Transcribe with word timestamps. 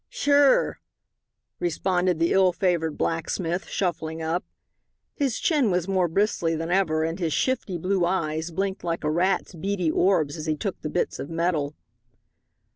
"Sure," 0.09 0.79
responded 1.59 2.17
the 2.17 2.33
ill 2.33 2.51
favored 2.51 2.97
blacksmith, 2.97 3.67
shuffling 3.67 4.19
up. 4.19 4.43
His 5.13 5.37
chin 5.39 5.69
was 5.69 5.87
more 5.87 6.07
bristly 6.07 6.55
than 6.55 6.71
ever, 6.71 7.03
and 7.03 7.19
his 7.19 7.33
shifty 7.33 7.77
blue 7.77 8.03
eyes 8.03 8.49
blinked 8.49 8.83
like 8.83 9.03
a 9.03 9.11
rat's 9.11 9.53
beady 9.53 9.91
orbs 9.91 10.37
as 10.37 10.47
he 10.47 10.55
took 10.55 10.81
the 10.81 10.89
bits 10.89 11.19
of 11.19 11.29
metal. 11.29 11.75